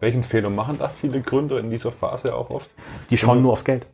[0.00, 2.70] welchen Fehler machen da viele Gründer in dieser Phase auch oft?
[3.10, 3.86] Die schauen nur aufs Geld.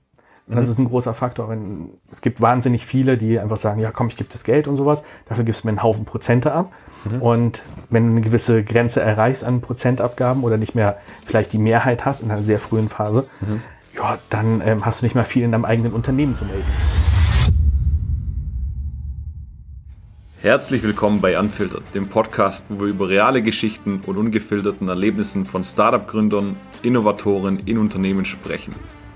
[0.48, 1.50] Und das ist ein großer Faktor.
[1.50, 4.76] Wenn, es gibt wahnsinnig viele, die einfach sagen, ja komm, ich gebe das Geld und
[4.76, 6.72] sowas, dafür gibst du mir einen Haufen Prozente ab.
[7.20, 12.04] Und wenn du eine gewisse Grenze erreichst an Prozentabgaben oder nicht mehr vielleicht die Mehrheit
[12.04, 13.28] hast in einer sehr frühen Phase,
[13.94, 16.64] ja, dann ähm, hast du nicht mehr viel in deinem eigenen Unternehmen zu melden.
[20.40, 25.64] Herzlich willkommen bei Unfiltered, dem Podcast, wo wir über reale Geschichten und ungefilterten Erlebnissen von
[25.64, 28.72] Startup-Gründern, Innovatoren in Unternehmen sprechen.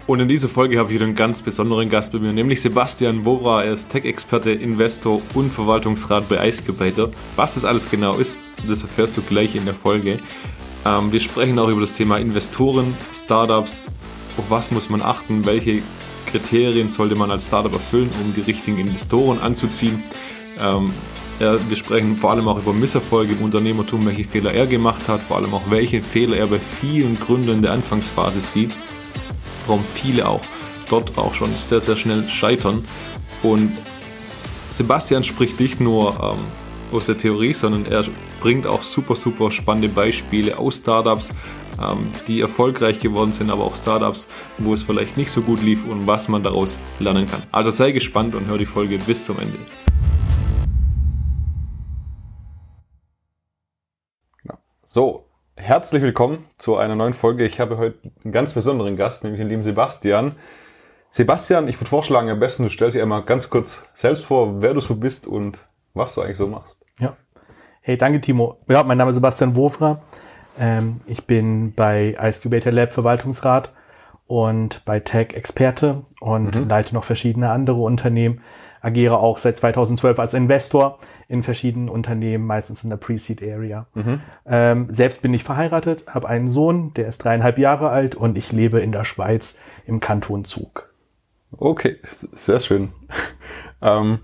[0.09, 3.25] Und in dieser Folge habe ich wieder einen ganz besonderen Gast bei mir, nämlich Sebastian
[3.25, 3.63] Wora.
[3.63, 7.11] Er ist Tech-Experte, Investor und Verwaltungsrat bei Icecubator.
[7.37, 10.19] Was das alles genau ist, das erfährst du gleich in der Folge.
[10.85, 13.85] Ähm, wir sprechen auch über das Thema Investoren, Startups,
[14.39, 15.83] auf was muss man achten, welche
[16.27, 20.03] Kriterien sollte man als Startup erfüllen, um die richtigen Investoren anzuziehen.
[20.61, 20.93] Ähm,
[21.39, 25.39] wir sprechen vor allem auch über Misserfolge im Unternehmertum, welche Fehler er gemacht hat, vor
[25.39, 28.73] allem auch welche Fehler er bei vielen Gründern in der Anfangsphase sieht,
[29.67, 30.43] warum viele auch
[30.89, 32.85] dort auch schon sehr, sehr schnell scheitern.
[33.43, 33.73] Und
[34.71, 36.39] Sebastian spricht nicht nur ähm,
[36.93, 38.05] aus der Theorie, sondern er
[38.41, 41.31] bringt auch super, super spannende Beispiele aus Startups,
[41.81, 41.99] ähm,
[42.29, 46.07] die erfolgreich geworden sind, aber auch Startups, wo es vielleicht nicht so gut lief und
[46.07, 47.43] was man daraus lernen kann.
[47.51, 49.59] Also sei gespannt und hör die Folge bis zum Ende.
[54.95, 55.25] So,
[55.57, 57.47] herzlich willkommen zu einer neuen Folge.
[57.47, 60.35] Ich habe heute einen ganz besonderen Gast, nämlich den lieben Sebastian.
[61.11, 64.75] Sebastian, ich würde vorschlagen, am besten du stellst dich einmal ganz kurz selbst vor, wer
[64.75, 65.61] du so bist und
[65.95, 66.77] was du eigentlich so machst.
[66.99, 67.17] Ja.
[67.81, 68.59] Hey, danke Timo.
[68.69, 70.03] Ja, mein Name ist Sebastian Wofra.
[70.59, 73.73] Ähm, ich bin bei Icecubator Lab Verwaltungsrat
[74.27, 76.69] und bei Tech Experte und Mhm.
[76.69, 78.43] leite noch verschiedene andere Unternehmen.
[78.83, 83.87] Agiere auch seit 2012 als Investor in verschiedenen Unternehmen, meistens in der Pre-Seed Area.
[83.95, 84.21] Mhm.
[84.45, 88.53] Ähm, selbst bin ich verheiratet, habe einen Sohn, der ist dreieinhalb Jahre alt und ich
[88.53, 90.93] lebe in der Schweiz im Kanton Zug.
[91.57, 91.99] Okay,
[92.33, 92.93] sehr schön.
[93.83, 94.19] ähm,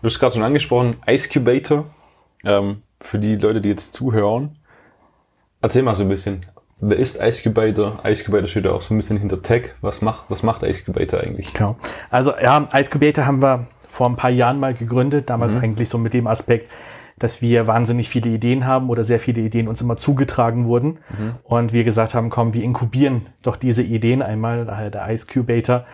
[0.00, 1.86] du hast gerade schon angesprochen, Icecubator.
[2.44, 4.58] Ähm, für die Leute, die jetzt zuhören,
[5.60, 6.46] erzähl mal so ein bisschen.
[6.80, 8.00] Wer ist Icecubator?
[8.04, 9.70] Icecubator steht ja auch so ein bisschen hinter Tech.
[9.80, 11.52] Was macht, was macht Icecubator eigentlich?
[11.52, 11.76] Genau.
[12.10, 16.14] Also ja, Icecubator haben wir vor ein paar Jahren mal gegründet, damals eigentlich so mit
[16.14, 16.66] dem Aspekt,
[17.18, 20.98] dass wir wahnsinnig viele Ideen haben oder sehr viele Ideen uns immer zugetragen wurden.
[21.44, 25.84] Und wir gesagt haben, komm, wir inkubieren doch diese Ideen einmal, daher der Icecubator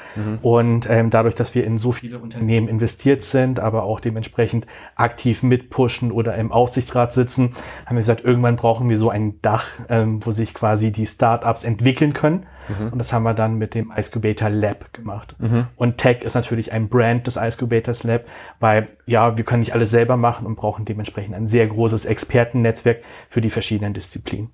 [0.42, 5.42] und ähm, dadurch, dass wir in so viele Unternehmen investiert sind, aber auch dementsprechend aktiv
[5.42, 7.54] mitpushen oder im Aufsichtsrat sitzen,
[7.84, 11.64] haben wir gesagt, irgendwann brauchen wir so ein Dach, ähm, wo sich quasi die Startups
[11.64, 12.46] entwickeln können
[12.90, 15.36] und das haben wir dann mit dem Icecubator Lab gemacht.
[15.76, 18.24] Und Tech ist natürlich ein Brand des Icecubators Lab,
[18.60, 23.02] weil ja, wir können nicht alles selber machen und brauchen dementsprechend ein sehr großes Expertennetzwerk
[23.28, 24.50] für die verschiedenen Disziplinen.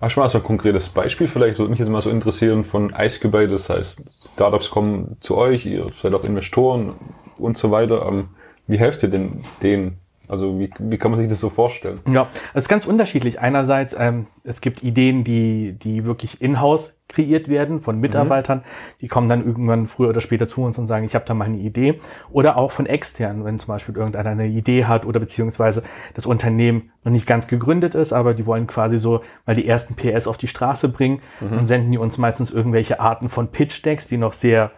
[0.00, 1.58] Hast du mal so ein konkretes Beispiel vielleicht?
[1.60, 3.52] Würde mich jetzt mal so interessieren von Icecubator.
[3.52, 4.04] Das heißt,
[4.34, 6.94] Startups kommen zu euch, ihr seid auch Investoren
[7.38, 8.04] und so weiter.
[8.06, 8.30] Ähm,
[8.66, 9.98] wie helft ihr denn denen?
[10.32, 12.00] Also wie, wie kann man sich das so vorstellen?
[12.10, 13.38] Ja, es ist ganz unterschiedlich.
[13.38, 18.64] Einerseits, ähm, es gibt Ideen, die, die wirklich in-house kreiert werden von Mitarbeitern.
[19.02, 21.44] Die kommen dann irgendwann früher oder später zu uns und sagen, ich habe da mal
[21.44, 22.00] eine Idee.
[22.30, 25.82] Oder auch von externen, wenn zum Beispiel irgendeiner eine Idee hat oder beziehungsweise
[26.14, 29.96] das Unternehmen noch nicht ganz gegründet ist, aber die wollen quasi so mal die ersten
[29.96, 34.16] PS auf die Straße bringen und senden die uns meistens irgendwelche Arten von Pitch-Decks, die
[34.16, 34.70] noch sehr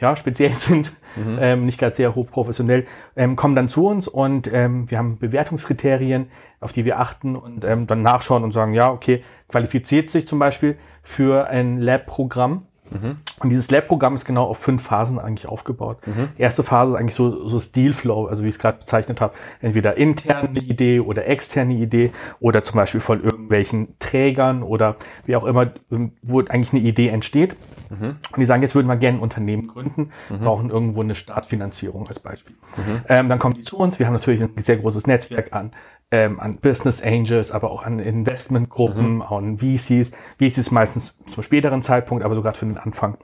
[0.00, 4.90] ja, speziell sind, ähm, nicht gerade sehr hochprofessionell, ähm, kommen dann zu uns und ähm,
[4.90, 9.22] wir haben Bewertungskriterien, auf die wir achten und ähm, dann nachschauen und sagen, ja, okay,
[9.48, 12.66] qualifiziert sich zum Beispiel für ein Lab-Programm.
[13.40, 15.98] Und dieses Lab-Programm ist genau auf fünf Phasen eigentlich aufgebaut.
[16.38, 19.34] Die erste Phase ist eigentlich so, so Steelflow, also wie ich es gerade bezeichnet habe,
[19.60, 25.44] entweder interne Idee oder externe Idee oder zum Beispiel von irgendwelchen Trägern oder wie auch
[25.44, 27.56] immer, ähm, wo eigentlich eine Idee entsteht.
[27.90, 32.20] Und die sagen, jetzt würden wir gerne ein Unternehmen gründen, brauchen irgendwo eine Startfinanzierung als
[32.20, 32.54] Beispiel.
[33.08, 33.98] Ähm, dann kommen die zu uns.
[33.98, 35.72] Wir haben natürlich ein sehr großes Netzwerk an,
[36.10, 40.12] ähm, an Business Angels, aber auch an Investmentgruppen, an VCs.
[40.38, 43.16] VCs meistens zum späteren Zeitpunkt, aber sogar für den Anfang.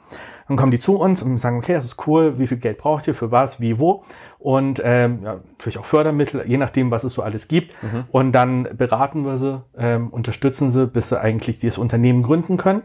[0.48, 3.08] Dann kommen die zu uns und sagen, okay, das ist cool, wie viel Geld braucht
[3.08, 4.04] ihr, für was, wie, wo.
[4.38, 7.74] Und ähm, ja, natürlich auch Fördermittel, je nachdem, was es so alles gibt.
[8.12, 12.82] Und dann beraten wir sie, ähm, unterstützen sie, bis sie eigentlich dieses Unternehmen gründen können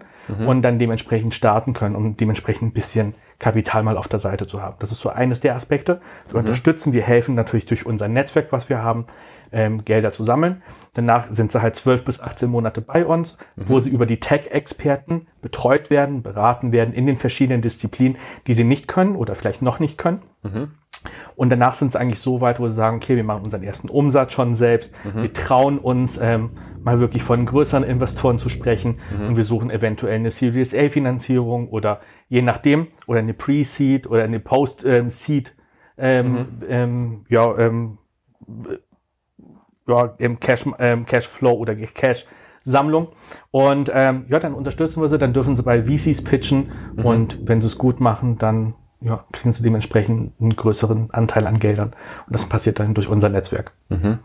[0.47, 4.61] und dann dementsprechend starten können, um dementsprechend ein bisschen Kapital mal auf der Seite zu
[4.61, 4.75] haben.
[4.79, 5.99] Das ist so eines der Aspekte.
[6.29, 9.05] Wir unterstützen, wir helfen natürlich durch unser Netzwerk, was wir haben,
[9.51, 10.61] ähm, Gelder zu sammeln.
[10.93, 15.27] Danach sind sie halt 12 bis 18 Monate bei uns, wo sie über die Tech-Experten
[15.41, 18.17] betreut werden, beraten werden in den verschiedenen Disziplinen,
[18.47, 20.21] die sie nicht können oder vielleicht noch nicht können.
[21.35, 23.89] Und danach sind es eigentlich so weit, wo sie sagen, okay, wir machen unseren ersten
[23.89, 24.93] Umsatz schon selbst.
[25.03, 25.21] Mhm.
[25.23, 26.51] Wir trauen uns ähm,
[26.83, 29.29] mal wirklich von größeren Investoren zu sprechen mhm.
[29.29, 34.23] und wir suchen eventuell eine Series A Finanzierung oder je nachdem oder eine Pre-Seed oder
[34.23, 35.55] eine Post-Seed
[35.97, 36.47] ähm, mhm.
[36.67, 37.97] ähm, ja, ähm,
[39.87, 42.25] ja, im Cash, ähm, Cashflow oder Cash
[42.63, 43.09] Sammlung.
[43.51, 47.05] Und ähm, ja, dann unterstützen wir sie, dann dürfen sie bei VCs pitchen mhm.
[47.05, 51.59] und wenn sie es gut machen, dann ja, kriegen sie dementsprechend einen größeren Anteil an
[51.59, 51.93] Geldern.
[52.27, 53.71] Und das passiert dann durch unser Netzwerk.
[53.89, 54.19] Mhm.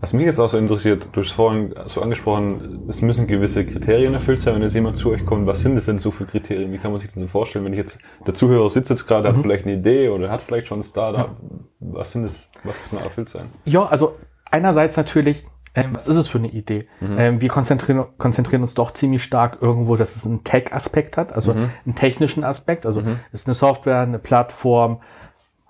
[0.00, 4.14] Was mich jetzt auch so interessiert, du hast vorhin so angesprochen, es müssen gewisse Kriterien
[4.14, 5.46] erfüllt sein, wenn jetzt jemand zu euch kommt.
[5.46, 6.72] Was sind das denn so für Kriterien?
[6.72, 7.66] Wie kann man sich das so vorstellen?
[7.66, 9.36] Wenn ich jetzt, der Zuhörer sitzt jetzt gerade, mhm.
[9.36, 11.36] hat vielleicht eine Idee oder hat vielleicht schon ein Startup.
[11.80, 13.50] Was sind das, was muss da erfüllt sein?
[13.66, 14.16] Ja, also
[14.50, 15.44] einerseits natürlich,
[15.74, 16.88] ähm, was ist es für eine Idee?
[17.00, 17.18] Mhm.
[17.18, 21.54] Ähm, wir konzentrieren, konzentrieren uns doch ziemlich stark irgendwo, dass es einen Tech-Aspekt hat, also
[21.54, 21.70] mhm.
[21.86, 22.86] einen technischen Aspekt.
[22.86, 23.20] Also mhm.
[23.32, 25.00] ist eine Software, eine Plattform,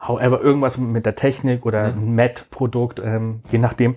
[0.00, 1.98] however, irgendwas mit der Technik oder mhm.
[1.98, 3.96] ein Met-Produkt, ähm, je nachdem.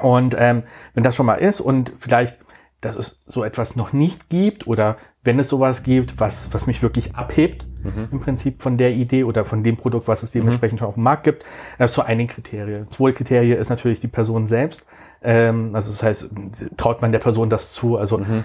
[0.00, 0.62] Und ähm,
[0.94, 2.38] wenn das schon mal ist und vielleicht,
[2.82, 6.82] dass es so etwas noch nicht gibt oder wenn es sowas gibt, was, was mich
[6.82, 8.08] wirklich abhebt, mhm.
[8.10, 10.78] im Prinzip von der Idee oder von dem Produkt, was es dementsprechend mhm.
[10.80, 11.44] schon auf dem Markt gibt,
[11.78, 12.86] das ist so ein Kriterien.
[12.88, 14.84] Das zweite Kriterien ist natürlich die Person selbst.
[15.22, 16.30] Ähm, also das heißt,
[16.76, 17.96] traut man der Person das zu?
[17.96, 18.44] Also mhm.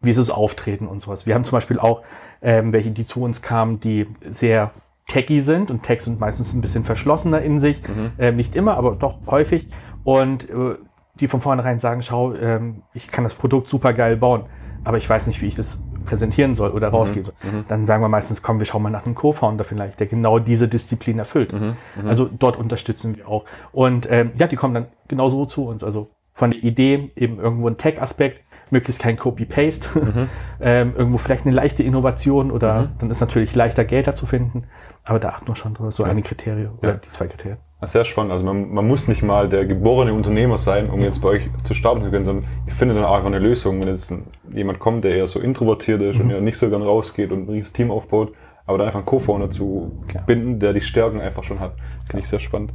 [0.00, 1.26] wie ist es auftreten und sowas.
[1.26, 2.02] Wir haben zum Beispiel auch
[2.40, 4.72] ähm, welche, die zu uns kamen, die sehr
[5.06, 7.82] techy sind und Techs sind meistens ein bisschen verschlossener in sich.
[7.86, 8.12] Mhm.
[8.18, 9.68] Ähm, nicht immer, aber doch häufig.
[10.02, 10.76] Und äh,
[11.20, 14.44] die von vornherein sagen, schau, ähm, ich kann das Produkt super geil bauen,
[14.84, 17.34] aber ich weiß nicht, wie ich das präsentieren soll oder rausgehen soll.
[17.42, 17.64] Mhm.
[17.68, 20.68] Dann sagen wir meistens, komm, wir schauen mal nach einem Co-Founder vielleicht, der genau diese
[20.68, 21.52] Disziplin erfüllt.
[21.52, 21.76] Mhm.
[22.00, 22.08] Mhm.
[22.08, 23.44] Also dort unterstützen wir auch.
[23.72, 25.84] Und ähm, ja, die kommen dann genauso zu uns.
[25.84, 30.28] Also von der Idee eben irgendwo ein Tech-Aspekt, möglichst kein Copy-Paste, mhm.
[30.60, 32.88] ähm, irgendwo vielleicht eine leichte Innovation oder mhm.
[33.00, 34.64] dann ist natürlich leichter Geld da zu finden.
[35.04, 36.10] Aber da achten wir schon drauf, so ja.
[36.10, 36.96] eine Kriterie oder ja.
[36.96, 37.58] die zwei Kriterien.
[37.82, 38.32] Sehr spannend.
[38.32, 41.74] Also man, man muss nicht mal der geborene Unternehmer sein, um jetzt bei euch zu
[41.74, 44.14] starten zu können, sondern ich finde dann einfach eine Lösung, wenn jetzt
[44.50, 46.24] jemand kommt, der eher so introvertiert ist mhm.
[46.24, 48.32] und ja nicht so gern rausgeht und ein riesiges Team aufbaut,
[48.64, 50.22] aber dann einfach einen Co-Founder zu ja.
[50.22, 51.74] binden, der die Stärken einfach schon hat.
[52.08, 52.72] Finde ich sehr spannend.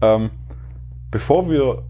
[0.00, 0.30] Ähm,
[1.12, 1.84] bevor wir,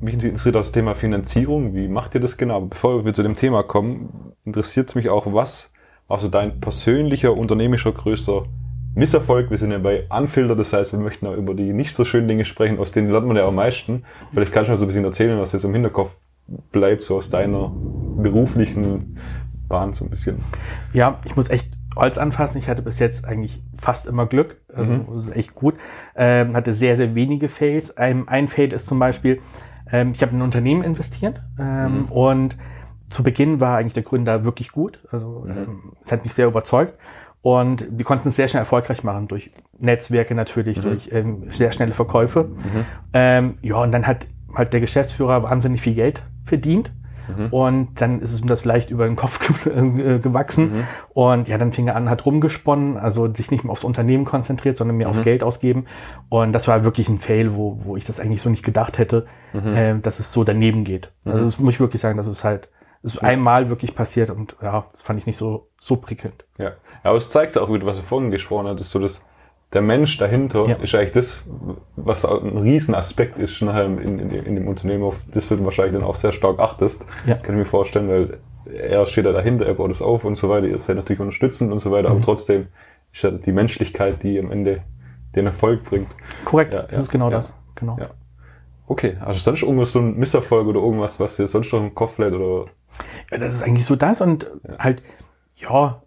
[0.00, 2.60] mich interessiert das Thema Finanzierung, wie macht ihr das genau?
[2.60, 5.72] Bevor wir zu dem Thema kommen, interessiert es mich auch, was
[6.06, 8.44] war so dein persönlicher unternehmischer größter
[8.94, 9.50] Misserfolg.
[9.50, 12.28] Wir sind ja bei Unfilter, das heißt, wir möchten auch über die nicht so schönen
[12.28, 14.04] Dinge sprechen, aus denen lernt man ja am meisten.
[14.32, 16.16] Vielleicht kannst du mal so ein bisschen erzählen, was jetzt im Hinterkopf
[16.72, 17.72] bleibt, so aus deiner
[18.16, 19.18] beruflichen
[19.68, 20.38] Bahn so ein bisschen.
[20.92, 22.58] Ja, ich muss echt Holz anfassen.
[22.58, 24.60] Ich hatte bis jetzt eigentlich fast immer Glück.
[24.68, 25.06] Also, mhm.
[25.12, 25.74] Das ist echt gut.
[26.16, 27.96] Ähm, hatte sehr, sehr wenige Fails.
[27.96, 29.40] Ein, ein Fail ist zum Beispiel,
[29.90, 32.04] ähm, ich habe in ein Unternehmen investiert ähm, mhm.
[32.06, 32.56] und
[33.10, 34.98] zu Beginn war eigentlich der Gründer wirklich gut.
[35.10, 35.50] Also mhm.
[35.50, 36.98] ähm, es hat mich sehr überzeugt.
[37.44, 40.82] Und wir konnten es sehr schnell erfolgreich machen durch Netzwerke natürlich, mhm.
[40.82, 42.44] durch ähm, sehr schnelle Verkäufe.
[42.44, 42.84] Mhm.
[43.12, 46.90] Ähm, ja, und dann hat halt der Geschäftsführer wahnsinnig viel Geld verdient.
[47.28, 47.48] Mhm.
[47.50, 50.72] Und dann ist es ihm das leicht über den Kopf ge äh, gewachsen.
[50.72, 50.84] Mhm.
[51.12, 54.78] Und ja, dann fing er an, hat rumgesponnen, also sich nicht mehr aufs Unternehmen konzentriert,
[54.78, 55.24] sondern mehr aufs mhm.
[55.24, 55.84] Geld ausgeben.
[56.30, 59.26] Und das war wirklich ein Fail, wo, wo ich das eigentlich so nicht gedacht hätte,
[59.52, 59.74] mhm.
[59.74, 61.12] äh, dass es so daneben geht.
[61.26, 62.70] Also das muss ich wirklich sagen, dass es halt
[63.04, 66.46] ist einmal wirklich passiert und ja, das fand ich nicht so, so prickelnd.
[66.56, 66.72] Ja.
[67.04, 69.22] Aber es zeigt auch wieder, was du vorhin gesprochen hattest, so dass
[69.72, 70.76] der Mensch dahinter ja.
[70.76, 71.44] ist eigentlich das,
[71.96, 76.04] was ein Riesenaspekt ist nachher in, in, in, dem Unternehmen, auf das du wahrscheinlich dann
[76.04, 77.06] auch sehr stark achtest.
[77.26, 77.34] Ja.
[77.34, 78.38] Kann ich mir vorstellen, weil
[78.72, 81.72] er steht da dahinter, er baut es auf und so weiter, ihr seid natürlich unterstützend
[81.72, 82.16] und so weiter, mhm.
[82.16, 82.68] aber trotzdem
[83.12, 84.82] ist ja die Menschlichkeit, die am Ende
[85.34, 86.08] den Erfolg bringt.
[86.44, 87.54] Korrekt, ja, das ist genau das.
[87.74, 87.96] Genau.
[87.98, 88.10] Ja.
[88.86, 92.18] Okay, also sonst irgendwas so ein Misserfolg oder irgendwas, was dir sonst noch im Kopf
[92.18, 92.70] lädt oder?
[93.30, 94.46] Ja, das ist eigentlich so das und
[94.78, 95.02] halt,
[95.56, 96.02] ja,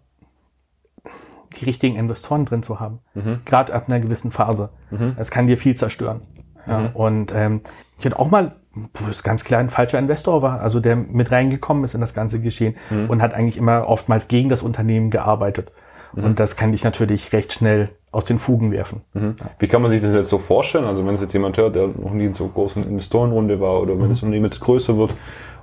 [1.56, 3.00] die richtigen Investoren drin zu haben.
[3.14, 3.40] Mhm.
[3.44, 4.70] Gerade ab einer gewissen Phase.
[4.90, 5.14] Mhm.
[5.16, 6.22] Das kann dir viel zerstören.
[6.66, 6.88] Ja, mhm.
[6.94, 7.60] Und ähm,
[7.98, 11.30] ich hatte auch mal, wo es ganz klar ein falscher Investor war, also der mit
[11.32, 13.10] reingekommen ist in das ganze Geschehen mhm.
[13.10, 15.72] und hat eigentlich immer oftmals gegen das Unternehmen gearbeitet.
[16.14, 16.24] Mhm.
[16.24, 19.02] Und das kann dich natürlich recht schnell aus den Fugen werfen.
[19.14, 19.36] Mhm.
[19.58, 20.84] Wie kann man sich das jetzt so vorstellen?
[20.84, 23.98] Also wenn es jetzt jemand hört, der noch nie in so großen Investorenrunde war oder
[23.98, 25.14] wenn das Unternehmen jetzt größer wird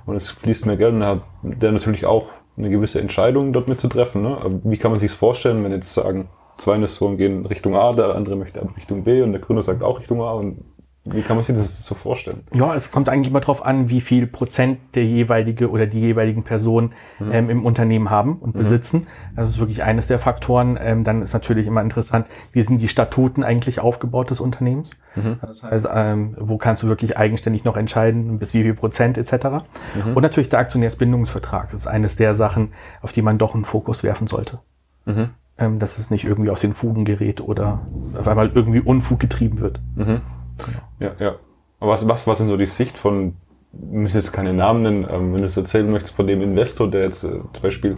[0.04, 3.80] und es fließt mehr Geld, dann hat der natürlich auch eine gewisse Entscheidung dort mit
[3.80, 4.22] zu treffen.
[4.22, 4.60] Ne?
[4.64, 8.36] Wie kann man sich vorstellen, wenn jetzt sagen, zwei Investoren gehen Richtung A, der andere
[8.36, 10.64] möchte Richtung B und der Gründer sagt auch Richtung A und
[11.12, 12.42] wie kann man sich das so vorstellen?
[12.52, 16.42] Ja, es kommt eigentlich immer darauf an, wie viel Prozent der jeweilige oder die jeweiligen
[16.42, 17.32] Personen mhm.
[17.32, 18.58] ähm, im Unternehmen haben und mhm.
[18.58, 19.06] besitzen.
[19.34, 20.78] Das ist wirklich eines der Faktoren.
[20.80, 24.92] Ähm, dann ist natürlich immer interessant, wie sind die Statuten eigentlich aufgebaut des Unternehmens?
[25.14, 25.38] Mhm.
[25.40, 29.32] Das heißt, ähm, wo kannst du wirklich eigenständig noch entscheiden, bis wie viel Prozent etc.
[29.32, 30.14] Mhm.
[30.14, 34.26] Und natürlich der Aktionärsbindungsvertrag ist eines der Sachen, auf die man doch einen Fokus werfen
[34.26, 34.58] sollte.
[35.06, 35.30] Mhm.
[35.58, 37.86] ähm, dass es nicht irgendwie aus den Fugen gerät oder
[38.18, 39.80] auf einmal irgendwie Unfug getrieben wird.
[39.94, 40.20] Mhm.
[40.58, 40.78] Genau.
[41.00, 41.36] Ja, ja.
[41.80, 43.34] Aber was, was, was sind so die Sicht von,
[43.72, 46.90] wir müssen jetzt keine Namen nennen, ähm, wenn du es erzählen möchtest, von dem Investor,
[46.90, 47.96] der jetzt äh, zum Beispiel,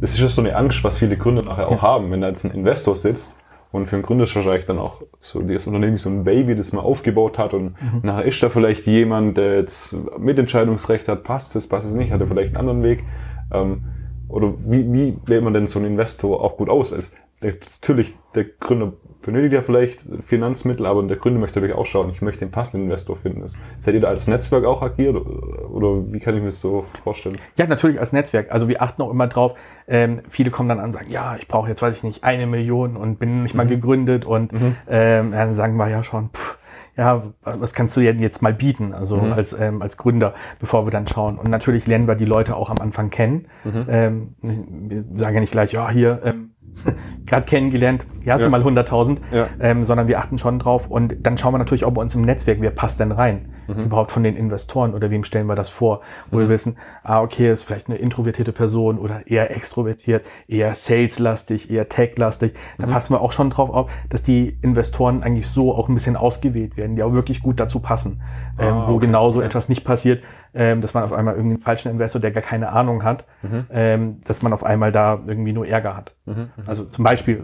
[0.00, 1.82] das ist ja so eine Angst, was viele Gründer nachher auch ja.
[1.82, 3.36] haben, wenn da jetzt ein Investor sitzt
[3.70, 6.72] und für einen Gründer ist wahrscheinlich dann auch so das Unternehmen so ein Baby, das
[6.72, 8.00] man aufgebaut hat und mhm.
[8.02, 12.20] nachher ist da vielleicht jemand, der jetzt Mitentscheidungsrecht hat, passt es, passt es nicht, hat
[12.20, 13.04] er vielleicht einen anderen Weg.
[13.52, 13.84] Ähm,
[14.28, 16.92] oder wie, wie wählt man denn so einen Investor auch gut aus?
[16.92, 21.86] Also, der, natürlich, der Gründer benötigt ja vielleicht Finanzmittel, aber der Gründer möchte natürlich auch
[21.86, 23.44] schauen, ich möchte den passenden Investor finden.
[23.78, 27.36] Seid ihr da als Netzwerk auch agiert oder wie kann ich mir das so vorstellen?
[27.56, 28.50] Ja, natürlich als Netzwerk.
[28.50, 29.54] Also wir achten auch immer drauf,
[29.86, 32.46] ähm, viele kommen dann an und sagen, ja, ich brauche jetzt, weiß ich nicht, eine
[32.46, 33.70] Million und bin nicht mal mhm.
[33.70, 34.76] gegründet und mhm.
[34.88, 36.58] ähm, dann sagen wir ja schon, pff,
[36.96, 39.32] ja, was kannst du denn jetzt mal bieten, also mhm.
[39.32, 41.38] als, ähm, als Gründer, bevor wir dann schauen.
[41.38, 43.46] Und natürlich lernen wir die Leute auch am Anfang kennen.
[43.64, 43.86] Mhm.
[43.88, 46.51] Ähm, wir sagen ja nicht gleich, ja, hier, ähm,
[47.26, 48.46] gerade kennengelernt, hier hast ja.
[48.46, 49.48] du mal 100.000, ja.
[49.60, 52.22] ähm, sondern wir achten schon drauf und dann schauen wir natürlich auch bei uns im
[52.22, 53.84] Netzwerk, wer passt denn rein, mhm.
[53.84, 56.00] überhaupt von den Investoren oder wem stellen wir das vor,
[56.30, 56.40] wo mhm.
[56.40, 61.88] wir wissen, ah okay, ist vielleicht eine introvertierte Person oder eher extrovertiert, eher saleslastig, eher
[61.88, 62.90] techlastig, da mhm.
[62.90, 66.76] passen wir auch schon drauf auf, dass die Investoren eigentlich so auch ein bisschen ausgewählt
[66.76, 68.22] werden, die auch wirklich gut dazu passen,
[68.58, 69.46] ähm, ah, wo genau so okay.
[69.46, 70.22] etwas nicht passiert,
[70.54, 73.66] ähm, dass man auf einmal irgendwie einen falschen Investor, der gar keine Ahnung hat, mhm.
[73.70, 76.14] ähm, dass man auf einmal da irgendwie nur Ärger hat.
[76.26, 76.34] Mhm.
[76.34, 76.48] mhm.
[76.66, 77.42] Also zum Beispiel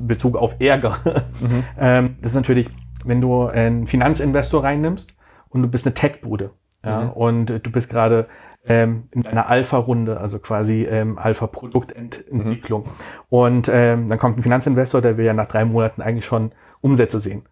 [0.00, 0.98] Bezug auf Ärger.
[1.40, 1.64] Mhm.
[1.78, 2.68] ähm, das ist natürlich,
[3.04, 5.14] wenn du einen Finanzinvestor reinnimmst
[5.48, 6.50] und du bist eine Tech-Bude
[6.84, 7.10] ja, mhm.
[7.10, 8.26] und du bist gerade
[8.66, 12.82] ähm, in einer Alpha-Runde, also quasi ähm, Alpha-Produktentwicklung.
[12.82, 12.88] Mhm.
[13.30, 17.20] Und ähm, dann kommt ein Finanzinvestor, der will ja nach drei Monaten eigentlich schon Umsätze
[17.20, 17.42] sehen.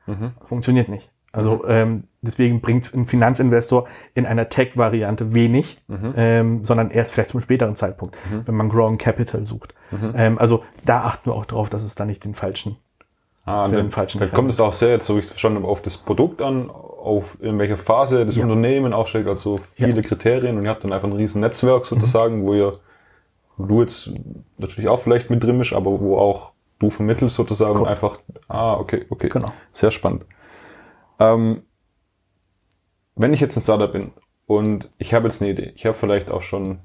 [0.47, 1.11] Funktioniert nicht.
[1.33, 1.63] Also mhm.
[1.69, 6.15] ähm, deswegen bringt ein Finanzinvestor in einer Tech-Variante wenig, mhm.
[6.17, 8.43] ähm, sondern erst vielleicht zum späteren Zeitpunkt, mhm.
[8.47, 9.75] wenn man Growing Capital sucht.
[9.91, 10.13] Mhm.
[10.17, 12.77] Ähm, also da achten wir auch drauf, dass es da nicht den falschen,
[13.45, 14.21] ah, den falschen.
[14.21, 16.41] Da kommt es auch sehr, jetzt so wie ich es verstanden habe, auf das Produkt
[16.41, 18.45] an, auf in welcher Phase das ja.
[18.45, 20.03] Unternehmen auch steckt, also viele ja.
[20.03, 22.47] Kriterien und ihr habt dann einfach ein riesen Netzwerk sozusagen, mhm.
[22.47, 22.73] wo ihr,
[23.59, 24.11] wo du jetzt
[24.57, 27.89] natürlich auch vielleicht mit drin bist, aber wo auch du vermittelst sozusagen cool.
[27.89, 28.19] einfach,
[28.49, 29.29] ah, okay, okay.
[29.29, 29.53] Genau.
[29.73, 30.25] Sehr spannend.
[31.19, 31.63] Ähm,
[33.17, 34.13] wenn ich jetzt ein Startup bin
[34.47, 36.79] und ich habe jetzt eine Idee, ich habe vielleicht auch schon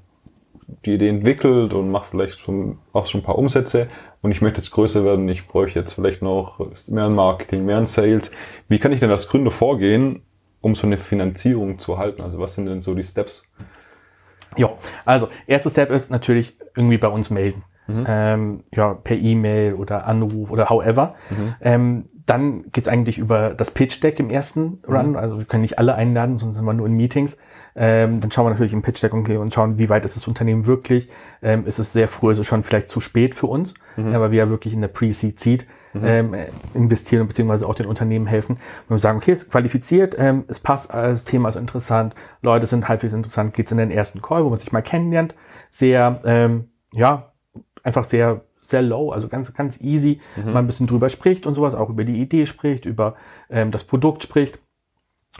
[0.84, 3.88] die Idee entwickelt und mache vielleicht schon, auch schon ein paar Umsätze
[4.22, 8.30] und ich möchte jetzt größer werden, ich bräuchte jetzt vielleicht noch mehr Marketing, mehr Sales.
[8.68, 10.22] Wie kann ich denn als Gründer vorgehen,
[10.60, 12.22] um so eine Finanzierung zu erhalten?
[12.22, 13.46] Also was sind denn so die Steps?
[14.56, 14.72] Ja,
[15.04, 17.64] also erster Step ist natürlich irgendwie bei uns melden.
[17.86, 18.04] Mhm.
[18.06, 21.14] Ähm, ja, per E-Mail oder Anruf oder however.
[21.30, 21.54] Mhm.
[21.60, 25.10] Ähm, dann geht's eigentlich über das Pitch Deck im ersten Run.
[25.10, 25.16] Mhm.
[25.16, 27.36] Also wir können nicht alle einladen, sonst sind wir nur in Meetings.
[27.76, 30.28] Ähm, dann schauen wir natürlich im Pitch Deck okay, und schauen, wie weit ist das
[30.28, 31.08] Unternehmen wirklich.
[31.42, 34.14] Ähm, ist es sehr früh, ist es schon vielleicht zu spät für uns, mhm.
[34.14, 36.04] aber wir ja wirklich in der Pre-Seed Seed mhm.
[36.04, 36.34] ähm,
[36.72, 38.58] investieren beziehungsweise auch den Unternehmen helfen.
[38.88, 42.66] Wenn wir sagen, okay, es ist qualifiziert, ähm, es passt, das Thema ist interessant, Leute
[42.66, 45.34] sind halbwegs interessant, geht's in den ersten Call, wo man sich mal kennenlernt.
[45.70, 47.32] Sehr, ähm, ja,
[47.84, 50.52] einfach sehr sehr low, also ganz, ganz easy, mhm.
[50.52, 53.14] mal ein bisschen drüber spricht und sowas, auch über die Idee spricht, über
[53.50, 54.58] ähm, das Produkt spricht.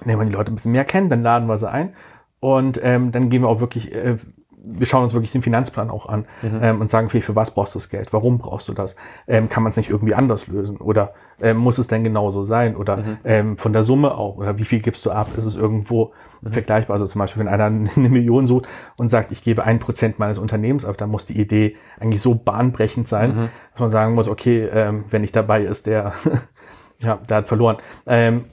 [0.05, 1.95] Wenn wir die Leute ein bisschen mehr kennen, dann laden wir sie ein
[2.41, 4.19] und ähm, dann gehen wir auch wirklich äh,
[4.67, 6.59] wir schauen uns wirklich den Finanzplan auch an mhm.
[6.63, 8.13] ähm, und sagen, für was brauchst du das Geld?
[8.13, 8.97] Warum brauchst du das?
[9.29, 10.79] Ähm, kann man es nicht irgendwie anders lösen?
[10.79, 12.77] Oder ähm, muss es denn genauso sein?
[12.77, 13.17] Oder mhm.
[13.25, 14.37] ähm, von der Summe auch?
[14.37, 15.29] Oder wie viel gibst du ab?
[15.37, 16.53] Ist es irgendwo mhm.
[16.53, 16.95] vergleichbar?
[16.95, 17.65] Also zum Beispiel, wenn einer
[17.97, 18.67] eine Million sucht
[18.97, 22.35] und sagt, ich gebe ein Prozent meines Unternehmens ab, dann muss die Idee eigentlich so
[22.35, 23.49] bahnbrechend sein, mhm.
[23.73, 26.15] dass man sagen muss, okay, ähm, wenn nicht dabei ist, der,
[26.99, 27.77] ja, der hat verloren.
[28.07, 28.47] Ähm,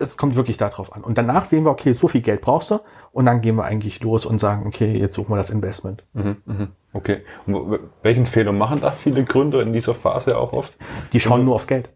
[0.00, 1.02] es kommt wirklich darauf an.
[1.02, 2.80] Und danach sehen wir, okay, so viel Geld brauchst du.
[3.12, 6.04] Und dann gehen wir eigentlich los und sagen, okay, jetzt suchen wir das Investment.
[6.12, 6.68] Mhm, mhm.
[6.92, 7.22] Okay.
[7.46, 10.74] Und welchen Fehler machen da viele Gründer in dieser Phase auch oft?
[11.12, 11.90] Die schauen nur aufs Geld.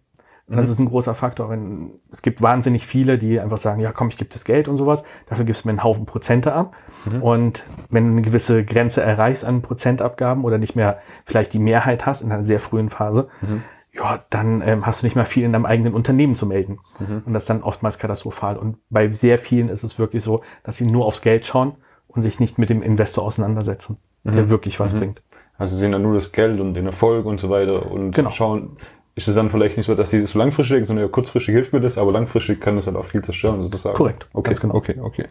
[0.48, 0.72] Und das mhm.
[0.72, 1.48] ist ein großer Faktor.
[1.50, 4.76] Wenn, es gibt wahnsinnig viele, die einfach sagen, ja komm, ich gebe das Geld und
[4.76, 5.04] sowas.
[5.28, 6.74] Dafür gibst du mir einen Haufen Prozente ab.
[7.04, 7.22] Mhm.
[7.22, 12.04] Und wenn du eine gewisse Grenze erreichst an Prozentabgaben oder nicht mehr vielleicht die Mehrheit
[12.06, 13.62] hast in einer sehr frühen Phase, mhm
[13.94, 16.78] ja, dann ähm, hast du nicht mehr viel in deinem eigenen Unternehmen zu melden.
[16.98, 17.22] Mhm.
[17.26, 18.56] Und das ist dann oftmals katastrophal.
[18.56, 21.74] Und bei sehr vielen ist es wirklich so, dass sie nur aufs Geld schauen
[22.08, 24.32] und sich nicht mit dem Investor auseinandersetzen, mhm.
[24.32, 24.98] der wirklich was mhm.
[24.98, 25.22] bringt.
[25.58, 28.30] Also sie sehen dann nur das Geld und den Erfolg und so weiter und genau.
[28.30, 28.78] schauen,
[29.14, 31.54] ist es dann vielleicht nicht so, dass sie das so langfristig denken, sondern ja, kurzfristig
[31.54, 33.94] hilft mir das, aber langfristig kann das halt auch viel zerstören, sozusagen.
[33.94, 34.74] Korrekt, okay, ganz genau.
[34.74, 35.26] Okay, okay.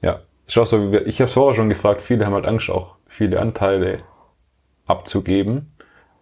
[0.00, 3.38] Ja, schau so, ich habe es vorher schon gefragt, viele haben halt Angst, auch viele
[3.38, 4.00] Anteile
[4.86, 5.72] abzugeben.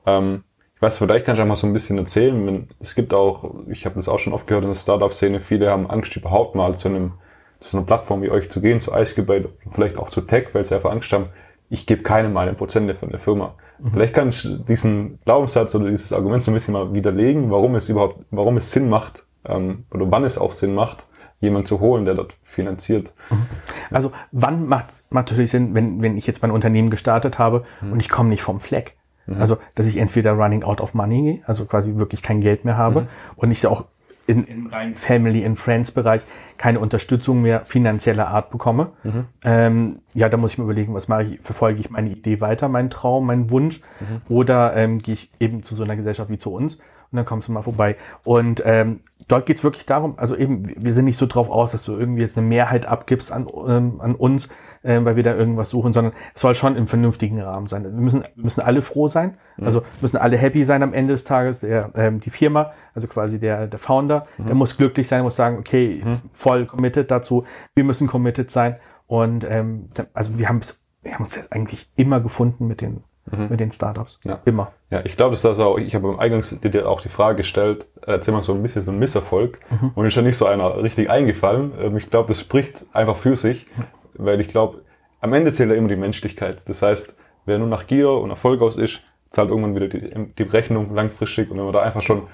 [0.05, 0.43] Ähm,
[0.79, 2.69] ich weiß, vielleicht kann ich auch mal so ein bisschen erzählen.
[2.79, 5.91] Es gibt auch, ich habe das auch schon oft gehört in der Startup-Szene, viele haben
[5.91, 7.15] Angst, überhaupt mal zu einem
[7.59, 10.77] zu einer Plattform wie euch zu gehen, zu Icecube, vielleicht auch zu Tech, weil sie
[10.77, 11.31] einfach Angst haben,
[11.69, 13.57] ich gebe keine meine Prozente von der Firma.
[13.81, 13.91] Mhm.
[13.93, 17.89] Vielleicht kannst du diesen Glaubenssatz oder dieses Argument so ein bisschen mal widerlegen, warum es
[17.89, 21.07] überhaupt, warum es Sinn macht ähm, oder wann es auch Sinn macht,
[21.41, 23.13] jemanden zu holen, der dort finanziert.
[23.31, 23.47] Mhm.
[23.91, 27.95] Also wann macht es natürlich Sinn, wenn, wenn ich jetzt mein Unternehmen gestartet habe mhm.
[27.95, 28.98] und ich komme nicht vom Fleck?
[29.29, 29.41] Mhm.
[29.41, 33.03] Also, dass ich entweder running out of money, also quasi wirklich kein Geld mehr habe
[33.03, 33.09] mhm.
[33.37, 33.85] und ich auch
[34.27, 36.21] in, in rein Family and Friends Bereich
[36.59, 38.91] keine Unterstützung mehr finanzieller Art bekomme.
[39.03, 39.25] Mhm.
[39.43, 42.69] Ähm, ja, da muss ich mir überlegen, was mache ich, verfolge ich meine Idee weiter,
[42.69, 44.21] meinen Traum, meinen Wunsch mhm.
[44.29, 47.49] oder ähm, gehe ich eben zu so einer Gesellschaft wie zu uns und dann kommst
[47.49, 47.97] du mal vorbei.
[48.23, 51.85] Und ähm, dort geht's wirklich darum, also eben, wir sind nicht so drauf aus, dass
[51.85, 54.49] du irgendwie jetzt eine Mehrheit abgibst an, ähm, an uns,
[54.83, 57.85] äh, weil wir da irgendwas suchen, sondern es soll schon im vernünftigen Rahmen sein.
[57.85, 59.67] Wir müssen, müssen alle froh sein, mhm.
[59.67, 61.61] also müssen alle happy sein am Ende des Tages.
[61.61, 64.47] Der, ähm, die Firma, also quasi der, der Founder, mhm.
[64.47, 66.19] der muss glücklich sein, muss sagen, okay, mhm.
[66.33, 67.45] voll committed dazu,
[67.75, 68.77] wir müssen committed sein.
[69.07, 70.61] Und ähm, also wir haben
[71.03, 73.49] wir haben uns jetzt eigentlich immer gefunden mit den mhm.
[73.51, 74.21] mit den Startups.
[74.25, 74.41] Ja.
[74.45, 74.73] Immer.
[74.91, 77.87] Ja, ich glaube, dass das auch, ich habe im Eingangs dir auch die Frage gestellt,
[78.07, 79.59] erzähl mal so ein bisschen so ein Misserfolg.
[79.71, 79.93] Mhm.
[79.95, 81.73] Und ist ja nicht so einer richtig eingefallen.
[81.81, 83.67] Ähm, ich glaube, das spricht einfach für sich,
[84.15, 84.83] weil ich glaube,
[85.21, 86.63] am Ende zählt ja immer die Menschlichkeit.
[86.67, 87.17] Das heißt,
[87.47, 91.51] wer nur nach Gier und Erfolg aus ist, zahlt irgendwann wieder die, die Rechnung langfristig.
[91.51, 92.29] Und wenn man da einfach schon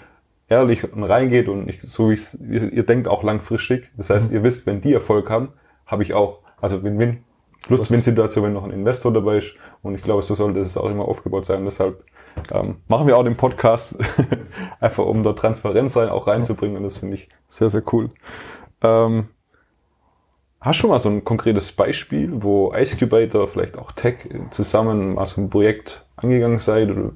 [0.48, 2.18] ehrlich reingeht und ich, so wie
[2.50, 4.36] ihr, ihr denkt auch langfristig, das heißt, mhm.
[4.36, 5.52] ihr wisst, wenn die Erfolg haben,
[5.86, 7.24] habe ich auch, also Win-Win.
[7.66, 9.54] Plus Win-Situation, wenn noch ein Investor dabei ist.
[9.83, 11.64] Und ich glaube, so sollte es auch immer aufgebaut sein.
[11.64, 12.04] Deshalb
[12.52, 13.99] ähm, machen wir auch den Podcast,
[14.80, 16.76] einfach um da Transparenz sein, auch reinzubringen.
[16.76, 18.11] Und das finde ich sehr, sehr cool.
[18.83, 19.28] Ähm,
[20.64, 25.26] Hast du schon mal so ein konkretes Beispiel, wo Icecubator, vielleicht auch Tech zusammen mal
[25.26, 27.11] so ein Projekt angegangen seid oder,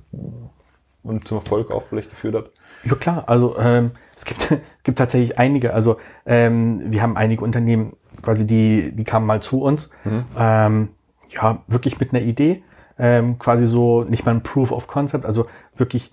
[1.02, 2.50] und zum Erfolg auch vielleicht geführt hat?
[2.84, 5.72] Ja klar, also ähm, es gibt, gibt tatsächlich einige.
[5.72, 10.24] Also ähm, wir haben einige Unternehmen, quasi die, die kamen mal zu uns, mhm.
[10.38, 10.88] ähm,
[11.30, 12.62] ja wirklich mit einer Idee,
[12.98, 15.46] ähm, quasi so nicht mal ein Proof of Concept, also
[15.76, 16.12] wirklich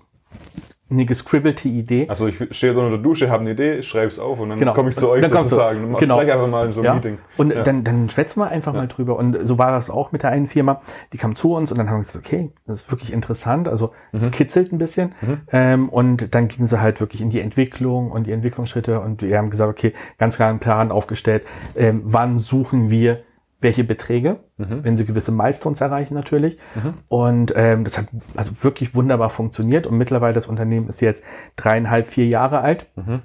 [0.88, 2.08] eine gescribbelte Idee.
[2.08, 4.58] Also ich stehe so unter der Dusche, habe eine Idee, schreibe es auf und dann
[4.58, 4.72] genau.
[4.72, 5.92] komme ich zu euch dann sozusagen.
[5.92, 5.98] Du.
[5.98, 6.18] Genau.
[6.18, 6.94] einfach mal in so ein ja.
[6.94, 7.18] Meeting.
[7.36, 7.62] Und ja.
[7.64, 8.80] dann, dann schwätzen wir einfach ja.
[8.80, 9.16] mal drüber.
[9.16, 10.80] Und so war das auch mit der einen Firma.
[11.12, 13.66] Die kam zu uns und dann haben wir gesagt, okay, das ist wirklich interessant.
[13.66, 14.30] Also es mhm.
[14.30, 15.12] kitzelt ein bisschen.
[15.20, 15.40] Mhm.
[15.50, 19.38] Ähm, und dann gingen sie halt wirklich in die Entwicklung und die Entwicklungsschritte und wir
[19.38, 21.42] haben gesagt, okay, ganz klar einen Plan aufgestellt.
[21.74, 23.22] Ähm, wann suchen wir
[23.60, 24.84] welche Beträge, mhm.
[24.84, 26.58] wenn sie gewisse Milestones erreichen natürlich.
[26.74, 26.94] Mhm.
[27.08, 29.86] Und ähm, das hat also wirklich wunderbar funktioniert.
[29.86, 31.24] Und mittlerweile das Unternehmen ist jetzt
[31.56, 32.86] dreieinhalb, vier Jahre alt.
[32.96, 33.22] Mhm.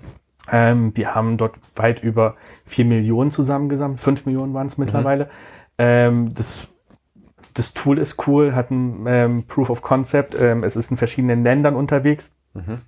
[0.52, 4.00] Ähm, wir haben dort weit über vier Millionen zusammengesammelt.
[4.00, 4.86] Fünf Millionen waren es mhm.
[4.86, 5.30] mittlerweile.
[5.78, 6.67] Ähm, das,
[7.54, 10.36] das Tool ist cool, hat ein ähm, Proof of Concept.
[10.39, 12.32] Ähm, es ist in verschiedenen Ländern unterwegs.
[12.53, 12.81] Mhm.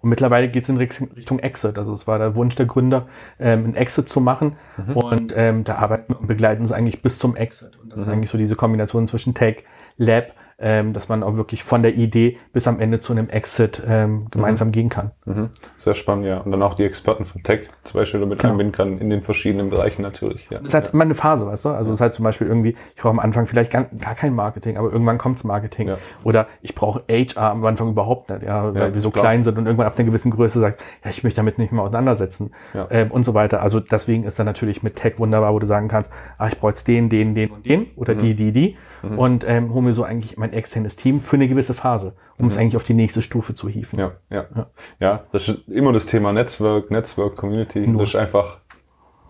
[0.00, 1.78] Und mittlerweile geht es in Richtung Exit.
[1.78, 4.56] Also es war der Wunsch der Gründer, ähm, ein Exit zu machen.
[4.76, 4.96] Mhm.
[4.96, 7.76] Und ähm, da arbeiten und begleiten sie eigentlich bis zum Exit.
[7.82, 8.02] Und das mhm.
[8.02, 9.64] ist eigentlich so diese Kombination zwischen Tech,
[9.96, 13.82] Lab ähm, dass man auch wirklich von der Idee bis am Ende zu einem Exit
[13.86, 14.72] ähm, gemeinsam mhm.
[14.72, 15.10] gehen kann.
[15.26, 15.50] Mhm.
[15.76, 16.38] Sehr spannend, ja.
[16.38, 18.52] Und dann auch die Experten von Tech zum Beispiel damit genau.
[18.52, 20.48] einbinden kann in den verschiedenen Bereichen natürlich.
[20.48, 20.58] Ja.
[20.58, 20.92] Das ist halt ja.
[20.94, 21.68] immer eine Phase, weißt du?
[21.70, 24.34] Also es ist halt zum Beispiel irgendwie, ich brauche am Anfang vielleicht gar, gar kein
[24.34, 25.88] Marketing, aber irgendwann kommt's Marketing.
[25.88, 25.98] Ja.
[26.24, 29.24] Oder ich brauche HR am Anfang überhaupt nicht, ja, weil ja, wir so klar.
[29.24, 31.82] klein sind und irgendwann ab einer gewissen Größe sagst, ja, ich möchte damit nicht mehr
[31.82, 32.86] auseinandersetzen ja.
[32.90, 33.60] ähm, und so weiter.
[33.60, 36.70] Also deswegen ist dann natürlich mit Tech wunderbar, wo du sagen kannst, ah, ich brauche
[36.70, 38.18] jetzt den, den, den und den oder mhm.
[38.20, 39.18] die, die, die mhm.
[39.18, 42.50] und ähm, hole mir so eigentlich mein externes Team für eine gewisse Phase, um mhm.
[42.50, 43.98] es eigentlich auf die nächste Stufe zu hieven.
[43.98, 44.66] Ja, ja, ja.
[45.00, 47.86] Ja, das ist immer das Thema Netzwerk, Netzwerk, Community.
[47.86, 48.00] Nur.
[48.00, 48.60] Das ist einfach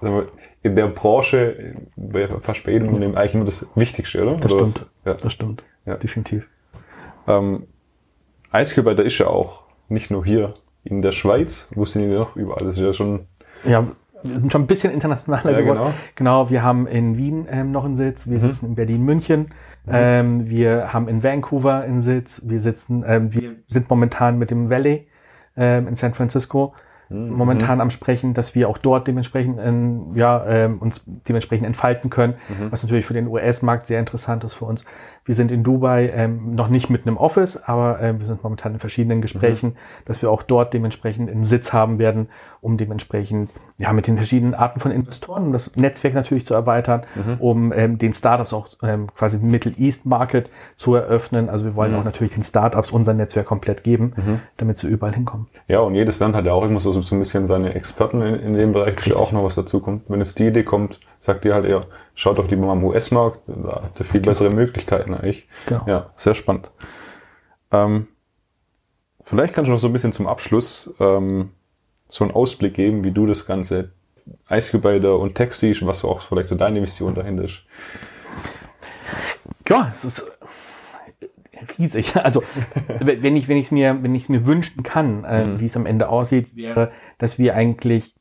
[0.00, 0.28] wir,
[0.62, 1.76] in der Branche,
[2.42, 4.36] fast bei jedem Unternehmen eigentlich immer das Wichtigste, oder?
[4.36, 4.86] Das oder stimmt.
[5.04, 5.14] Ja.
[5.14, 5.62] Das stimmt.
[5.84, 5.96] Ja.
[5.96, 6.48] Definitiv.
[7.28, 7.66] Ähm,
[8.50, 12.64] Eiscuber, ist ja auch nicht nur hier in der Schweiz, wo sind die noch überall?
[12.64, 13.26] Das ist ja schon.
[13.64, 13.86] Ja,
[14.28, 15.78] wir sind schon ein bisschen internationaler ja, geworden.
[15.78, 15.94] Genau.
[16.14, 18.40] genau, wir haben in Wien ähm, noch einen Sitz, wir mhm.
[18.40, 19.40] sitzen in Berlin, München,
[19.86, 19.92] mhm.
[19.92, 24.70] ähm, wir haben in Vancouver einen Sitz, wir sitzen, ähm, wir sind momentan mit dem
[24.70, 25.08] Valley
[25.56, 26.74] ähm, in San Francisco
[27.08, 27.30] mhm.
[27.30, 32.34] momentan am Sprechen, dass wir auch dort dementsprechend in, ja, ähm, uns dementsprechend entfalten können,
[32.48, 32.72] mhm.
[32.72, 34.84] was natürlich für den US-Markt sehr interessant ist für uns.
[35.26, 38.74] Wir sind in Dubai ähm, noch nicht mit einem Office, aber äh, wir sind momentan
[38.74, 40.04] in verschiedenen Gesprächen, mhm.
[40.04, 42.28] dass wir auch dort dementsprechend einen Sitz haben werden,
[42.60, 47.02] um dementsprechend ja mit den verschiedenen Arten von Investoren, um das Netzwerk natürlich zu erweitern,
[47.16, 47.40] mhm.
[47.40, 51.48] um ähm, den Startups auch ähm, quasi Middle East Market zu eröffnen.
[51.48, 51.98] Also wir wollen mhm.
[51.98, 54.40] auch natürlich den Startups unser Netzwerk komplett geben, mhm.
[54.58, 55.48] damit sie überall hinkommen.
[55.66, 58.34] Ja, und jedes Land hat ja auch immer so, so ein bisschen seine Experten in,
[58.36, 60.04] in dem Bereich, dass auch noch was dazu kommt.
[60.08, 63.40] Wenn es die Idee kommt, sagt ihr halt eher, schaut doch lieber mal am US-Markt,
[63.48, 64.30] da habt ihr viel genau.
[64.30, 65.48] bessere Möglichkeiten eigentlich.
[65.66, 65.82] Genau.
[65.86, 66.70] Ja, sehr spannend.
[67.72, 68.06] Ähm,
[69.24, 71.50] vielleicht kannst du noch so ein bisschen zum Abschluss ähm,
[72.06, 73.90] so einen Ausblick geben, wie du das ganze
[74.46, 77.58] Eisgebäude und Tech siehst und was auch vielleicht so deine Vision dahinter ist.
[79.68, 80.24] Ja, es ist
[81.76, 82.14] riesig.
[82.14, 82.44] Also
[83.00, 85.58] wenn ich wenn ich es mir wenn ich es mir wünschen kann, äh, mhm.
[85.58, 88.14] wie es am Ende aussieht, wäre, dass wir eigentlich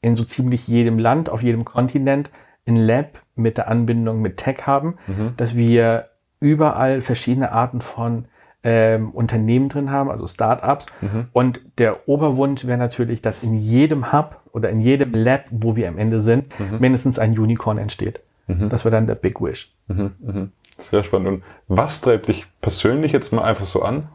[0.00, 2.30] in so ziemlich jedem Land, auf jedem Kontinent
[2.68, 5.34] ein Lab mit der Anbindung mit Tech haben, mhm.
[5.36, 6.08] dass wir
[6.40, 8.26] überall verschiedene Arten von
[8.64, 10.86] ähm, Unternehmen drin haben, also Startups.
[11.00, 11.26] Mhm.
[11.32, 15.88] Und der Oberwunsch wäre natürlich, dass in jedem Hub oder in jedem Lab, wo wir
[15.88, 16.78] am Ende sind, mhm.
[16.80, 18.20] mindestens ein Unicorn entsteht.
[18.46, 18.68] Mhm.
[18.68, 19.72] Das wäre dann der Big Wish.
[19.86, 20.12] Mhm.
[20.20, 20.52] Mhm.
[20.78, 21.28] Sehr spannend.
[21.28, 24.08] Und was treibt dich persönlich jetzt mal einfach so an,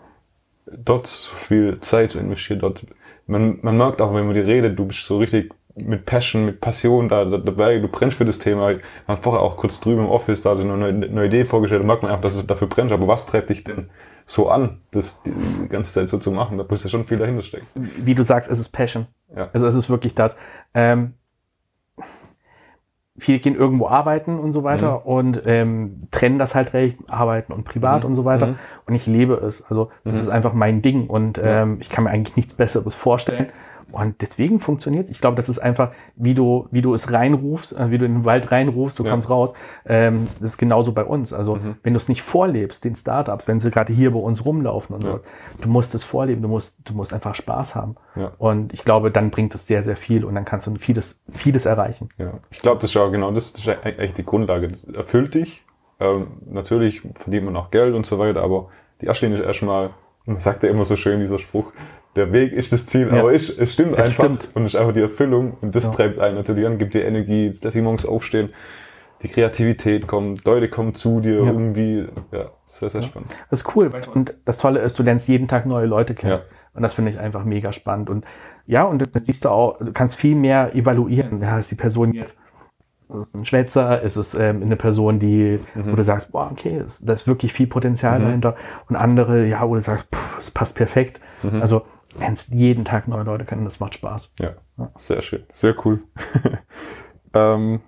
[0.66, 2.60] dort so viel Zeit zu investieren?
[2.60, 2.86] Dort,
[3.28, 6.62] man, man merkt auch, wenn man die redet, du bist so richtig mit Passion, mit
[6.62, 8.70] Passion da, da dabei, du brennst für das Thema.
[8.70, 11.88] Wir haben vorher auch kurz drüben im Office da eine neue, neue Idee vorgestellt, da
[11.88, 12.94] merkt man einfach, dass du dafür brennst.
[12.94, 13.90] Aber was treibt dich denn
[14.26, 16.58] so an, das die ganze Zeit so zu machen?
[16.58, 17.68] Da muss ja schon viel dahinter stecken.
[17.76, 19.08] Wie du sagst, es ist Passion.
[19.36, 19.50] Ja.
[19.54, 20.38] Also es ist wirklich das.
[20.74, 21.14] Ähm,
[23.18, 25.06] viele gehen irgendwo arbeiten und so weiter mhm.
[25.06, 28.10] und ähm, trennen das halt recht, arbeiten und privat mhm.
[28.10, 28.48] und so weiter.
[28.48, 28.56] Mhm.
[28.88, 29.64] Und ich lebe es.
[29.70, 30.22] Also das mhm.
[30.22, 33.48] ist einfach mein Ding und ähm, ich kann mir eigentlich nichts Besseres vorstellen.
[33.94, 37.92] Und deswegen funktioniert Ich glaube, das ist einfach, wie du, wie du es reinrufst, äh,
[37.92, 39.12] wie du in den Wald reinrufst, du ja.
[39.12, 39.54] kommst raus.
[39.86, 41.32] Ähm, das ist genauso bei uns.
[41.32, 41.76] Also mhm.
[41.84, 45.04] wenn du es nicht vorlebst, den Startups, wenn sie gerade hier bei uns rumlaufen und
[45.04, 45.12] ja.
[45.12, 45.20] so,
[45.62, 47.96] du musst es vorleben, du musst, du musst einfach Spaß haben.
[48.16, 48.32] Ja.
[48.40, 51.68] Und ich glaube, dann bringt es sehr, sehr viel und dann kannst du vieles, vieles
[51.68, 52.10] erreichen.
[52.18, 54.70] Ja, ich glaube, das ist ja genau, das ist echt die Grundlage.
[54.70, 55.64] Das erfüllt dich.
[56.00, 58.70] Ähm, natürlich verdient man auch Geld und so weiter, aber
[59.02, 59.92] die erste Linie ist erstmal,
[60.26, 61.72] man sagt ja immer so schön, dieser Spruch,
[62.16, 63.20] der Weg ist das Ziel, ja.
[63.20, 64.50] aber ich, es stimmt es einfach stimmt.
[64.54, 65.92] und es ist einfach die Erfüllung und das ja.
[65.92, 68.50] treibt einen natürlich an, gibt dir Energie, lässt dich morgens aufstehen,
[69.24, 71.46] die Kreativität kommt, Leute kommen zu dir ja.
[71.46, 73.36] irgendwie, ja, sehr, sehr spannend.
[73.50, 76.42] Das ist cool und das Tolle ist, du lernst jeden Tag neue Leute kennen
[76.74, 78.26] und das finde ich einfach mega spannend und
[78.66, 82.14] ja, und das siehst du auch, du kannst viel mehr evaluieren, ja, ist die Person
[82.14, 82.38] jetzt
[83.34, 85.92] ein Schwätzer, ist es ähm, eine Person, die, mhm.
[85.92, 88.24] wo du sagst, boah, okay, da ist wirklich viel Potenzial mhm.
[88.24, 88.56] dahinter.
[88.90, 90.08] Und andere, ja, wo du sagst,
[90.40, 91.20] es passt perfekt.
[91.44, 91.62] Mhm.
[91.62, 91.84] Also
[92.20, 94.34] lernst jeden Tag neue Leute kennen, das macht Spaß.
[94.40, 94.92] Ja, ja.
[94.98, 96.04] sehr schön, sehr cool.
[97.34, 97.82] ähm,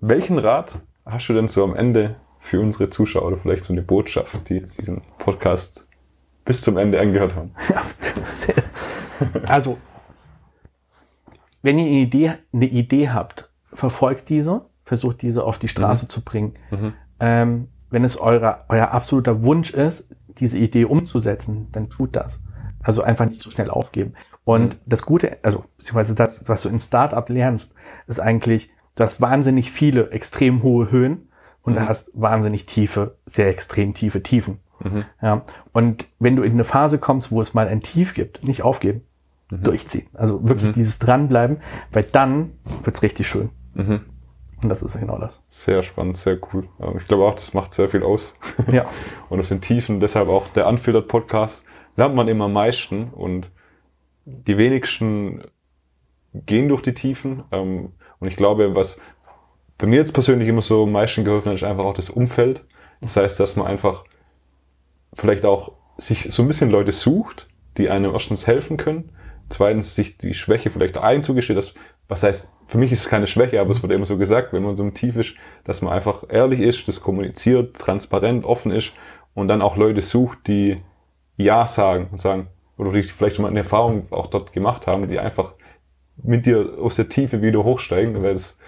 [0.00, 3.82] welchen Rat hast du denn so am Ende für unsere Zuschauer oder vielleicht so eine
[3.82, 5.86] Botschaft, die jetzt diesen Podcast
[6.44, 7.54] bis zum Ende angehört haben?
[7.70, 7.82] Ja,
[9.46, 9.78] also,
[11.62, 16.08] wenn ihr eine Idee, eine Idee habt, verfolgt diese, versucht diese auf die Straße mhm.
[16.08, 16.54] zu bringen.
[16.72, 16.94] Mhm.
[17.20, 22.40] Ähm, wenn es euer, euer absoluter Wunsch ist, diese Idee umzusetzen, dann tut das.
[22.82, 24.14] Also einfach nicht so schnell aufgeben.
[24.44, 24.78] Und mhm.
[24.86, 27.74] das Gute, also beziehungsweise das, was du in Startup lernst,
[28.06, 31.28] ist eigentlich, du hast wahnsinnig viele extrem hohe Höhen
[31.62, 31.78] und mhm.
[31.78, 34.58] du hast wahnsinnig tiefe, sehr extrem tiefe Tiefen.
[34.80, 35.04] Mhm.
[35.20, 35.42] Ja.
[35.72, 39.02] Und wenn du in eine Phase kommst, wo es mal ein Tief gibt, nicht aufgeben,
[39.50, 39.62] mhm.
[39.62, 40.06] durchziehen.
[40.14, 40.74] Also wirklich mhm.
[40.74, 41.58] dieses dranbleiben,
[41.92, 43.50] weil dann wird's richtig schön.
[43.74, 44.00] Mhm.
[44.60, 45.40] Und das ist genau das.
[45.48, 46.68] Sehr spannend, sehr cool.
[46.98, 48.36] Ich glaube auch, das macht sehr viel aus.
[48.70, 48.86] Ja.
[49.28, 51.64] und das sind Tiefen, deshalb auch der Unfiltered Podcast
[51.96, 53.50] lernt man immer am meisten und
[54.24, 55.42] die wenigsten
[56.34, 57.44] gehen durch die Tiefen.
[57.52, 59.00] Ähm, und ich glaube, was
[59.78, 62.64] bei mir jetzt persönlich immer so am meisten geholfen hat, ist einfach auch das Umfeld.
[63.00, 64.04] Das heißt, dass man einfach
[65.14, 69.10] vielleicht auch sich so ein bisschen Leute sucht, die einem erstens helfen können,
[69.48, 71.74] zweitens sich die Schwäche vielleicht einzugestehen, dass,
[72.08, 74.62] was heißt, für mich ist es keine Schwäche, aber es wird immer so gesagt, wenn
[74.62, 78.92] man so im Tief ist, dass man einfach ehrlich ist, das kommuniziert, transparent, offen ist
[79.34, 80.80] und dann auch Leute sucht, die
[81.36, 85.08] ja sagen und sagen, oder die vielleicht schon mal eine Erfahrung auch dort gemacht haben,
[85.08, 85.52] die einfach
[86.22, 88.58] mit dir aus der Tiefe wieder hochsteigen, weil es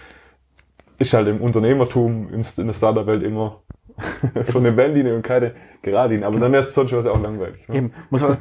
[0.99, 3.63] ist halt im Unternehmertum, in der Startup-Welt immer
[4.47, 6.27] so eine Wellenlinie und keine gerade Linie.
[6.27, 7.69] Aber dann wäre es sonst was auch langweilig.
[7.69, 7.77] Ne?
[7.77, 7.93] Eben.
[8.11, 8.37] Man,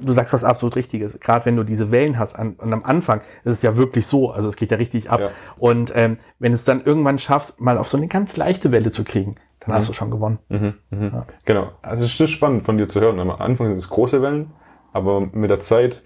[0.00, 1.18] du sagst was absolut Richtiges.
[1.20, 4.30] Gerade wenn du diese Wellen hast an, und am Anfang ist es ja wirklich so.
[4.30, 5.20] Also es geht ja richtig ab.
[5.20, 5.30] Ja.
[5.56, 8.90] Und ähm, wenn du es dann irgendwann schaffst, mal auf so eine ganz leichte Welle
[8.90, 9.36] zu kriegen,
[9.68, 9.80] dann mhm.
[9.80, 10.38] hast du schon gewonnen.
[10.48, 11.10] Mhm, mhm.
[11.12, 11.26] Ja.
[11.44, 11.72] Genau.
[11.82, 13.18] Also es ist spannend von dir zu hören.
[13.20, 14.52] Am Anfang sind es große Wellen,
[14.92, 16.02] aber mit der Zeit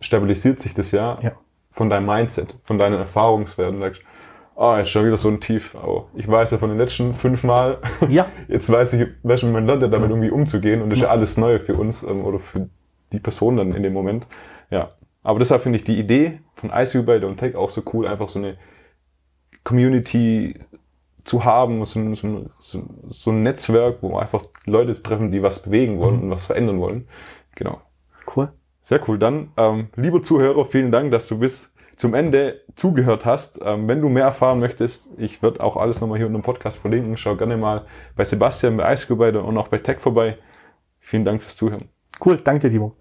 [0.00, 1.32] stabilisiert sich das ja, ja.
[1.70, 3.80] von deinem Mindset, von deinen Erfahrungswerten.
[3.80, 4.02] Sagst,
[4.56, 5.74] ah, oh, jetzt schon wieder so ein Tief.
[5.74, 7.78] Oh, ich weiß ja von den letzten fünf Mal.
[8.08, 8.26] Ja.
[8.48, 10.82] Jetzt weiß ich, welchen man lernt, damit irgendwie umzugehen.
[10.82, 12.68] Und das ist ja alles neu für uns ähm, oder für
[13.12, 14.26] die Person dann in dem Moment.
[14.70, 14.90] Ja.
[15.22, 18.28] Aber deshalb finde ich die Idee von ICU bei und Tech auch so cool, einfach
[18.28, 18.56] so eine
[19.64, 20.58] Community
[21.28, 25.98] zu haben, so, so, so, so ein Netzwerk, wo einfach Leute treffen, die was bewegen
[25.98, 26.22] wollen mhm.
[26.24, 27.06] und was verändern wollen.
[27.54, 27.80] Genau.
[28.34, 28.48] Cool.
[28.82, 29.18] Sehr cool.
[29.18, 33.60] Dann, ähm, lieber Zuhörer, vielen Dank, dass du bis zum Ende zugehört hast.
[33.62, 36.78] Ähm, wenn du mehr erfahren möchtest, ich werde auch alles nochmal hier unter dem Podcast
[36.78, 37.16] verlinken.
[37.18, 37.84] Schau gerne mal
[38.16, 40.38] bei Sebastian, bei Ice und auch bei Tech vorbei.
[41.00, 41.88] Vielen Dank fürs Zuhören.
[42.24, 42.96] Cool, danke dir, Timo.